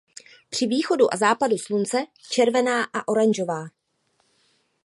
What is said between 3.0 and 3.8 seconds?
oranžová.